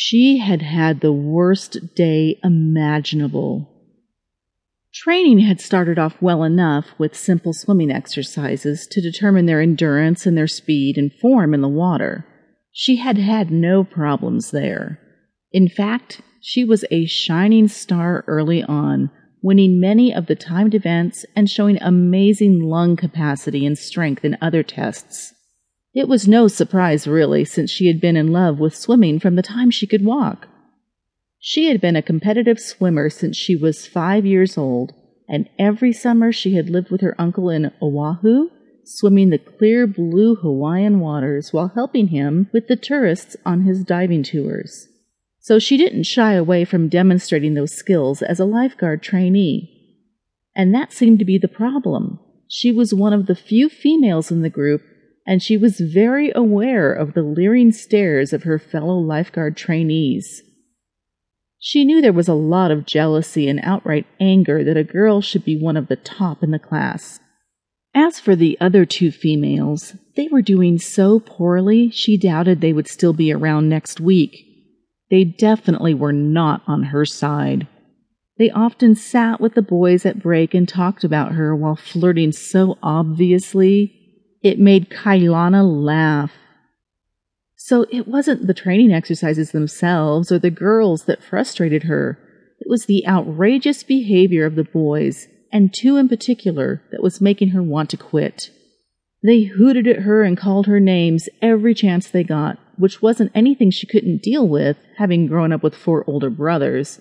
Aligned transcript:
She 0.00 0.38
had 0.38 0.62
had 0.62 1.00
the 1.00 1.12
worst 1.12 1.96
day 1.96 2.38
imaginable. 2.44 3.68
Training 4.94 5.40
had 5.40 5.60
started 5.60 5.98
off 5.98 6.22
well 6.22 6.44
enough 6.44 6.86
with 6.98 7.16
simple 7.16 7.52
swimming 7.52 7.90
exercises 7.90 8.86
to 8.92 9.00
determine 9.00 9.46
their 9.46 9.60
endurance 9.60 10.24
and 10.24 10.38
their 10.38 10.46
speed 10.46 10.98
and 10.98 11.12
form 11.12 11.52
in 11.52 11.62
the 11.62 11.68
water. 11.68 12.24
She 12.70 12.98
had 12.98 13.18
had 13.18 13.50
no 13.50 13.82
problems 13.82 14.52
there. 14.52 15.00
In 15.50 15.68
fact, 15.68 16.20
she 16.40 16.62
was 16.62 16.84
a 16.92 17.06
shining 17.06 17.66
star 17.66 18.22
early 18.28 18.62
on, 18.62 19.10
winning 19.42 19.80
many 19.80 20.14
of 20.14 20.26
the 20.26 20.36
timed 20.36 20.76
events 20.76 21.26
and 21.34 21.50
showing 21.50 21.76
amazing 21.82 22.60
lung 22.60 22.94
capacity 22.94 23.66
and 23.66 23.76
strength 23.76 24.24
in 24.24 24.38
other 24.40 24.62
tests. 24.62 25.34
It 25.94 26.08
was 26.08 26.28
no 26.28 26.48
surprise, 26.48 27.06
really, 27.06 27.44
since 27.44 27.70
she 27.70 27.86
had 27.86 28.00
been 28.00 28.16
in 28.16 28.32
love 28.32 28.58
with 28.58 28.76
swimming 28.76 29.18
from 29.18 29.36
the 29.36 29.42
time 29.42 29.70
she 29.70 29.86
could 29.86 30.04
walk. 30.04 30.48
She 31.38 31.66
had 31.66 31.80
been 31.80 31.96
a 31.96 32.02
competitive 32.02 32.60
swimmer 32.60 33.10
since 33.10 33.36
she 33.36 33.56
was 33.56 33.86
five 33.86 34.26
years 34.26 34.58
old, 34.58 34.92
and 35.28 35.48
every 35.58 35.92
summer 35.92 36.32
she 36.32 36.54
had 36.54 36.70
lived 36.70 36.90
with 36.90 37.00
her 37.00 37.14
uncle 37.18 37.50
in 37.50 37.72
Oahu, 37.82 38.50
swimming 38.84 39.30
the 39.30 39.38
clear 39.38 39.86
blue 39.86 40.34
Hawaiian 40.36 41.00
waters 41.00 41.52
while 41.52 41.72
helping 41.74 42.08
him 42.08 42.48
with 42.52 42.68
the 42.68 42.76
tourists 42.76 43.36
on 43.44 43.62
his 43.62 43.84
diving 43.84 44.22
tours 44.22 44.88
so 45.48 45.58
she 45.58 45.78
didn't 45.78 46.02
shy 46.02 46.34
away 46.34 46.62
from 46.62 46.90
demonstrating 46.90 47.54
those 47.54 47.72
skills 47.72 48.20
as 48.20 48.38
a 48.38 48.44
lifeguard 48.44 49.02
trainee. 49.02 49.74
And 50.54 50.74
that 50.74 50.92
seemed 50.92 51.20
to 51.20 51.24
be 51.24 51.38
the 51.38 51.48
problem. 51.48 52.20
She 52.48 52.70
was 52.70 52.92
one 52.92 53.14
of 53.14 53.24
the 53.24 53.34
few 53.34 53.70
females 53.70 54.30
in 54.30 54.42
the 54.42 54.50
group, 54.50 54.82
and 55.28 55.42
she 55.42 55.58
was 55.58 55.78
very 55.78 56.32
aware 56.34 56.90
of 56.90 57.12
the 57.12 57.22
leering 57.22 57.70
stares 57.70 58.32
of 58.32 58.44
her 58.44 58.58
fellow 58.58 58.98
lifeguard 58.98 59.58
trainees. 59.58 60.42
She 61.58 61.84
knew 61.84 62.00
there 62.00 62.14
was 62.14 62.28
a 62.28 62.34
lot 62.34 62.70
of 62.70 62.86
jealousy 62.86 63.46
and 63.46 63.60
outright 63.62 64.06
anger 64.18 64.64
that 64.64 64.78
a 64.78 64.84
girl 64.84 65.20
should 65.20 65.44
be 65.44 65.60
one 65.60 65.76
of 65.76 65.88
the 65.88 65.96
top 65.96 66.42
in 66.42 66.50
the 66.50 66.58
class. 66.58 67.20
As 67.94 68.18
for 68.18 68.34
the 68.34 68.56
other 68.58 68.86
two 68.86 69.10
females, 69.10 69.94
they 70.16 70.28
were 70.28 70.40
doing 70.40 70.78
so 70.78 71.20
poorly 71.20 71.90
she 71.90 72.16
doubted 72.16 72.62
they 72.62 72.72
would 72.72 72.88
still 72.88 73.12
be 73.12 73.30
around 73.30 73.68
next 73.68 74.00
week. 74.00 74.46
They 75.10 75.24
definitely 75.24 75.92
were 75.92 76.12
not 76.12 76.62
on 76.66 76.84
her 76.84 77.04
side. 77.04 77.66
They 78.38 78.50
often 78.50 78.94
sat 78.94 79.42
with 79.42 79.54
the 79.54 79.62
boys 79.62 80.06
at 80.06 80.22
break 80.22 80.54
and 80.54 80.66
talked 80.66 81.04
about 81.04 81.32
her 81.32 81.54
while 81.54 81.76
flirting 81.76 82.32
so 82.32 82.78
obviously 82.82 83.97
it 84.42 84.58
made 84.58 84.90
Keilani 84.90 85.62
laugh. 85.84 86.32
So 87.56 87.86
it 87.90 88.06
wasn't 88.06 88.46
the 88.46 88.54
training 88.54 88.92
exercises 88.92 89.50
themselves 89.50 90.30
or 90.30 90.38
the 90.38 90.50
girls 90.50 91.04
that 91.04 91.22
frustrated 91.22 91.84
her. 91.84 92.18
It 92.60 92.68
was 92.68 92.86
the 92.86 93.06
outrageous 93.06 93.82
behavior 93.82 94.46
of 94.46 94.54
the 94.54 94.64
boys, 94.64 95.28
and 95.52 95.74
two 95.74 95.96
in 95.96 96.08
particular, 96.08 96.82
that 96.90 97.02
was 97.02 97.20
making 97.20 97.50
her 97.50 97.62
want 97.62 97.90
to 97.90 97.96
quit. 97.96 98.50
They 99.22 99.42
hooted 99.42 99.86
at 99.88 100.02
her 100.02 100.22
and 100.22 100.36
called 100.36 100.66
her 100.66 100.78
names 100.78 101.28
every 101.42 101.74
chance 101.74 102.08
they 102.08 102.22
got, 102.22 102.58
which 102.76 103.02
wasn't 103.02 103.32
anything 103.34 103.70
she 103.70 103.86
couldn't 103.86 104.22
deal 104.22 104.46
with, 104.46 104.76
having 104.96 105.26
grown 105.26 105.52
up 105.52 105.62
with 105.62 105.74
four 105.74 106.04
older 106.06 106.30
brothers. 106.30 107.00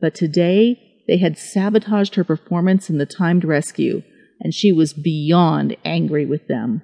But 0.00 0.14
today, 0.14 1.02
they 1.06 1.18
had 1.18 1.38
sabotaged 1.38 2.14
her 2.14 2.24
performance 2.24 2.88
in 2.88 2.98
the 2.98 3.06
timed 3.06 3.44
rescue, 3.44 4.02
and 4.40 4.54
she 4.54 4.72
was 4.72 4.92
beyond 4.92 5.76
angry 5.84 6.24
with 6.26 6.46
them. 6.48 6.82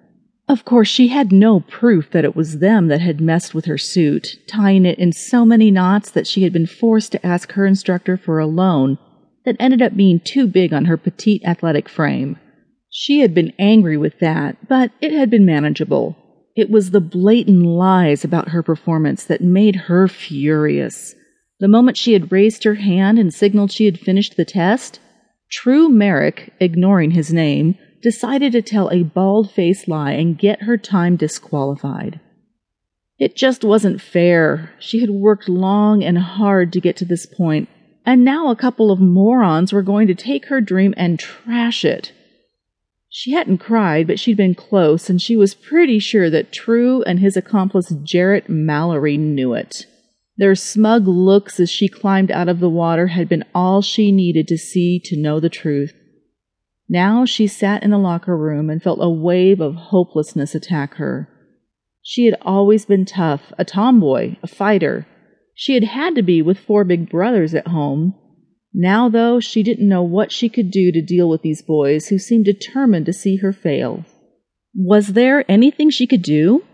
Of 0.48 0.64
course, 0.64 0.88
she 0.88 1.08
had 1.08 1.32
no 1.32 1.60
proof 1.60 2.10
that 2.10 2.24
it 2.24 2.36
was 2.36 2.58
them 2.58 2.88
that 2.88 3.00
had 3.00 3.20
messed 3.20 3.54
with 3.54 3.64
her 3.64 3.78
suit, 3.78 4.36
tying 4.46 4.84
it 4.84 4.98
in 4.98 5.12
so 5.12 5.46
many 5.46 5.70
knots 5.70 6.10
that 6.10 6.26
she 6.26 6.42
had 6.42 6.52
been 6.52 6.66
forced 6.66 7.12
to 7.12 7.26
ask 7.26 7.52
her 7.52 7.64
instructor 7.64 8.16
for 8.16 8.38
a 8.38 8.46
loan 8.46 8.98
that 9.44 9.56
ended 9.58 9.80
up 9.80 9.96
being 9.96 10.20
too 10.20 10.46
big 10.46 10.72
on 10.72 10.84
her 10.84 10.96
petite 10.96 11.42
athletic 11.44 11.88
frame. 11.88 12.38
She 12.90 13.20
had 13.20 13.34
been 13.34 13.52
angry 13.58 13.96
with 13.96 14.18
that, 14.20 14.68
but 14.68 14.90
it 15.00 15.12
had 15.12 15.30
been 15.30 15.46
manageable. 15.46 16.16
It 16.54 16.70
was 16.70 16.90
the 16.90 17.00
blatant 17.00 17.64
lies 17.64 18.22
about 18.22 18.50
her 18.50 18.62
performance 18.62 19.24
that 19.24 19.40
made 19.40 19.76
her 19.76 20.06
furious. 20.06 21.14
The 21.58 21.68
moment 21.68 21.96
she 21.96 22.12
had 22.12 22.30
raised 22.30 22.64
her 22.64 22.76
hand 22.76 23.18
and 23.18 23.32
signaled 23.32 23.72
she 23.72 23.86
had 23.86 23.98
finished 23.98 24.36
the 24.36 24.44
test, 24.44 25.00
Tru 25.54 25.88
Merrick, 25.88 26.52
ignoring 26.58 27.12
his 27.12 27.32
name, 27.32 27.78
decided 28.02 28.50
to 28.52 28.60
tell 28.60 28.90
a 28.90 29.04
bald 29.04 29.52
faced 29.52 29.86
lie 29.86 30.10
and 30.10 30.36
get 30.36 30.62
her 30.62 30.76
time 30.76 31.14
disqualified. 31.14 32.18
It 33.20 33.36
just 33.36 33.62
wasn't 33.62 34.00
fair. 34.00 34.72
She 34.80 35.00
had 35.00 35.10
worked 35.10 35.48
long 35.48 36.02
and 36.02 36.18
hard 36.18 36.72
to 36.72 36.80
get 36.80 36.96
to 36.96 37.04
this 37.04 37.24
point, 37.24 37.68
and 38.04 38.24
now 38.24 38.50
a 38.50 38.56
couple 38.56 38.90
of 38.90 38.98
morons 38.98 39.72
were 39.72 39.80
going 39.80 40.08
to 40.08 40.14
take 40.16 40.46
her 40.46 40.60
dream 40.60 40.92
and 40.96 41.20
trash 41.20 41.84
it. 41.84 42.10
She 43.08 43.30
hadn't 43.30 43.58
cried, 43.58 44.08
but 44.08 44.18
she'd 44.18 44.36
been 44.36 44.56
close, 44.56 45.08
and 45.08 45.22
she 45.22 45.36
was 45.36 45.54
pretty 45.54 46.00
sure 46.00 46.30
that 46.30 46.50
Tru 46.50 47.02
and 47.04 47.20
his 47.20 47.36
accomplice 47.36 47.94
Jarrett 48.02 48.48
Mallory 48.48 49.16
knew 49.16 49.54
it. 49.54 49.86
Their 50.36 50.54
smug 50.54 51.06
looks 51.06 51.60
as 51.60 51.70
she 51.70 51.88
climbed 51.88 52.30
out 52.30 52.48
of 52.48 52.60
the 52.60 52.70
water 52.70 53.08
had 53.08 53.28
been 53.28 53.44
all 53.54 53.82
she 53.82 54.10
needed 54.10 54.48
to 54.48 54.58
see 54.58 55.00
to 55.04 55.16
know 55.16 55.40
the 55.40 55.48
truth. 55.48 55.94
Now 56.88 57.24
she 57.24 57.46
sat 57.46 57.82
in 57.82 57.90
the 57.90 57.98
locker 57.98 58.36
room 58.36 58.68
and 58.68 58.82
felt 58.82 58.98
a 59.00 59.08
wave 59.08 59.60
of 59.60 59.74
hopelessness 59.74 60.54
attack 60.54 60.94
her. 60.94 61.28
She 62.02 62.26
had 62.26 62.36
always 62.42 62.84
been 62.84 63.04
tough, 63.04 63.52
a 63.58 63.64
tomboy, 63.64 64.36
a 64.42 64.46
fighter. 64.46 65.06
She 65.54 65.74
had 65.74 65.84
had 65.84 66.14
to 66.16 66.22
be 66.22 66.42
with 66.42 66.58
four 66.58 66.84
big 66.84 67.08
brothers 67.08 67.54
at 67.54 67.68
home, 67.68 68.14
now, 68.76 69.08
though, 69.08 69.38
she 69.38 69.62
didn't 69.62 69.88
know 69.88 70.02
what 70.02 70.32
she 70.32 70.48
could 70.48 70.72
do 70.72 70.90
to 70.90 71.00
deal 71.00 71.28
with 71.28 71.42
these 71.42 71.62
boys 71.62 72.08
who 72.08 72.18
seemed 72.18 72.44
determined 72.44 73.06
to 73.06 73.12
see 73.12 73.36
her 73.36 73.52
fail. 73.52 74.04
Was 74.74 75.12
there 75.12 75.48
anything 75.48 75.90
she 75.90 76.08
could 76.08 76.22
do? 76.22 76.64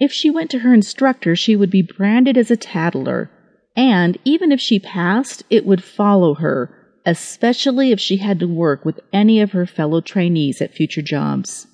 If 0.00 0.10
she 0.12 0.30
went 0.30 0.50
to 0.50 0.60
her 0.60 0.72
instructor, 0.72 1.36
she 1.36 1.54
would 1.54 1.70
be 1.70 1.82
branded 1.82 2.38
as 2.38 2.50
a 2.50 2.56
tattler, 2.56 3.30
and 3.76 4.16
even 4.24 4.50
if 4.50 4.60
she 4.60 4.78
passed, 4.78 5.42
it 5.50 5.66
would 5.66 5.84
follow 5.84 6.34
her, 6.34 6.74
especially 7.04 7.92
if 7.92 8.00
she 8.00 8.16
had 8.16 8.40
to 8.40 8.48
work 8.48 8.84
with 8.84 8.98
any 9.12 9.40
of 9.40 9.52
her 9.52 9.66
fellow 9.66 10.00
trainees 10.00 10.62
at 10.62 10.74
future 10.74 11.02
jobs. 11.02 11.66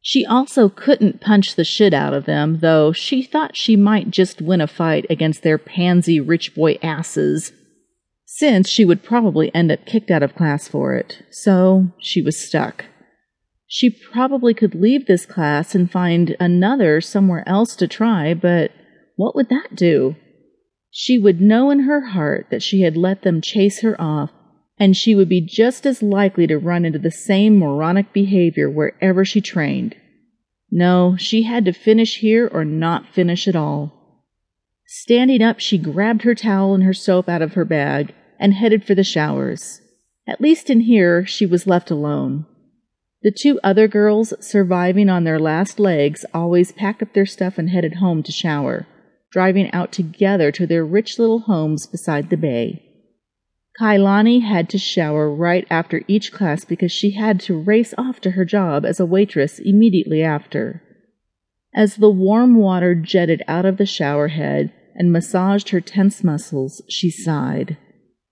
She 0.00 0.26
also 0.26 0.68
couldn't 0.68 1.20
punch 1.20 1.54
the 1.54 1.64
shit 1.64 1.94
out 1.94 2.14
of 2.14 2.24
them, 2.24 2.58
though 2.60 2.92
she 2.92 3.22
thought 3.22 3.56
she 3.56 3.76
might 3.76 4.10
just 4.10 4.42
win 4.42 4.60
a 4.60 4.66
fight 4.66 5.06
against 5.08 5.42
their 5.42 5.58
pansy 5.58 6.20
rich 6.20 6.54
boy 6.54 6.78
asses 6.82 7.52
since 8.30 8.68
she 8.68 8.84
would 8.84 9.02
probably 9.02 9.52
end 9.54 9.72
up 9.72 9.84
kicked 9.86 10.10
out 10.10 10.22
of 10.22 10.36
class 10.36 10.68
for 10.68 10.94
it, 10.94 11.22
so 11.30 11.88
she 11.98 12.20
was 12.20 12.38
stuck. 12.38 12.84
She 13.70 13.90
probably 13.90 14.54
could 14.54 14.74
leave 14.74 15.06
this 15.06 15.26
class 15.26 15.74
and 15.74 15.90
find 15.90 16.34
another 16.40 17.02
somewhere 17.02 17.46
else 17.46 17.76
to 17.76 17.86
try, 17.86 18.32
but 18.32 18.72
what 19.16 19.36
would 19.36 19.50
that 19.50 19.74
do? 19.74 20.16
She 20.90 21.18
would 21.18 21.40
know 21.40 21.70
in 21.70 21.80
her 21.80 22.06
heart 22.06 22.46
that 22.50 22.62
she 22.62 22.80
had 22.80 22.96
let 22.96 23.22
them 23.22 23.42
chase 23.42 23.82
her 23.82 24.00
off, 24.00 24.30
and 24.78 24.96
she 24.96 25.14
would 25.14 25.28
be 25.28 25.42
just 25.42 25.84
as 25.84 26.02
likely 26.02 26.46
to 26.46 26.56
run 26.56 26.86
into 26.86 26.98
the 26.98 27.10
same 27.10 27.58
moronic 27.58 28.14
behavior 28.14 28.70
wherever 28.70 29.22
she 29.22 29.42
trained. 29.42 29.94
No, 30.70 31.16
she 31.18 31.42
had 31.42 31.66
to 31.66 31.72
finish 31.72 32.18
here 32.18 32.48
or 32.50 32.64
not 32.64 33.12
finish 33.12 33.46
at 33.46 33.56
all. 33.56 34.24
Standing 34.86 35.42
up, 35.42 35.60
she 35.60 35.76
grabbed 35.76 36.22
her 36.22 36.34
towel 36.34 36.74
and 36.74 36.84
her 36.84 36.94
soap 36.94 37.28
out 37.28 37.42
of 37.42 37.52
her 37.52 37.66
bag 37.66 38.14
and 38.40 38.54
headed 38.54 38.82
for 38.82 38.94
the 38.94 39.04
showers. 39.04 39.82
At 40.26 40.40
least 40.40 40.70
in 40.70 40.80
here, 40.80 41.26
she 41.26 41.44
was 41.44 41.66
left 41.66 41.90
alone. 41.90 42.46
The 43.22 43.32
two 43.32 43.58
other 43.64 43.88
girls, 43.88 44.32
surviving 44.40 45.08
on 45.08 45.24
their 45.24 45.40
last 45.40 45.80
legs, 45.80 46.24
always 46.32 46.70
packed 46.70 47.02
up 47.02 47.14
their 47.14 47.26
stuff 47.26 47.58
and 47.58 47.70
headed 47.70 47.94
home 47.94 48.22
to 48.22 48.32
shower, 48.32 48.86
driving 49.32 49.70
out 49.72 49.90
together 49.90 50.52
to 50.52 50.66
their 50.66 50.84
rich 50.84 51.18
little 51.18 51.40
homes 51.40 51.86
beside 51.86 52.30
the 52.30 52.36
bay. 52.36 52.84
Keilani 53.80 54.42
had 54.42 54.68
to 54.70 54.78
shower 54.78 55.32
right 55.32 55.66
after 55.70 56.02
each 56.08 56.32
class 56.32 56.64
because 56.64 56.92
she 56.92 57.12
had 57.12 57.40
to 57.40 57.58
race 57.58 57.94
off 57.98 58.20
to 58.20 58.32
her 58.32 58.44
job 58.44 58.84
as 58.84 58.98
a 58.98 59.06
waitress 59.06 59.58
immediately 59.58 60.22
after. 60.22 60.82
As 61.74 61.96
the 61.96 62.10
warm 62.10 62.56
water 62.56 62.94
jetted 62.94 63.42
out 63.46 63.64
of 63.64 63.76
the 63.76 63.86
shower 63.86 64.28
head 64.28 64.72
and 64.94 65.12
massaged 65.12 65.68
her 65.70 65.80
tense 65.80 66.24
muscles, 66.24 66.82
she 66.88 67.10
sighed. 67.10 67.76